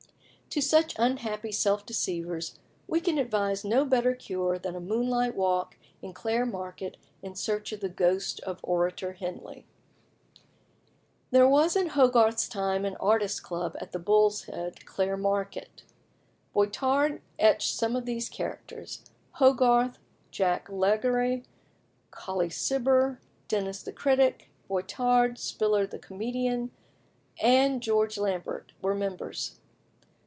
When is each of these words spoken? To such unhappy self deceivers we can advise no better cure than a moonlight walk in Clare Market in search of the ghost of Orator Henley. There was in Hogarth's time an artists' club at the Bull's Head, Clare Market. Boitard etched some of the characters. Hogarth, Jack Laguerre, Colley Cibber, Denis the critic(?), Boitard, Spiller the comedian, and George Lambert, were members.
To 0.55 0.59
such 0.59 0.93
unhappy 0.99 1.53
self 1.53 1.85
deceivers 1.85 2.59
we 2.85 2.99
can 2.99 3.17
advise 3.17 3.63
no 3.63 3.85
better 3.85 4.13
cure 4.13 4.59
than 4.59 4.75
a 4.75 4.81
moonlight 4.81 5.33
walk 5.33 5.77
in 6.01 6.11
Clare 6.11 6.45
Market 6.45 6.97
in 7.23 7.35
search 7.35 7.71
of 7.71 7.79
the 7.79 7.87
ghost 7.87 8.41
of 8.41 8.59
Orator 8.61 9.13
Henley. 9.13 9.65
There 11.29 11.47
was 11.47 11.77
in 11.77 11.87
Hogarth's 11.91 12.49
time 12.49 12.83
an 12.83 12.97
artists' 12.97 13.39
club 13.39 13.77
at 13.79 13.93
the 13.93 13.99
Bull's 13.99 14.43
Head, 14.43 14.85
Clare 14.85 15.15
Market. 15.15 15.83
Boitard 16.53 17.21
etched 17.39 17.73
some 17.77 17.95
of 17.95 18.05
the 18.05 18.19
characters. 18.23 19.05
Hogarth, 19.35 19.99
Jack 20.31 20.67
Laguerre, 20.69 21.43
Colley 22.09 22.49
Cibber, 22.49 23.19
Denis 23.47 23.81
the 23.83 23.93
critic(?), 23.93 24.49
Boitard, 24.69 25.37
Spiller 25.37 25.87
the 25.87 25.97
comedian, 25.97 26.71
and 27.41 27.81
George 27.81 28.17
Lambert, 28.17 28.73
were 28.81 28.93
members. 28.93 29.55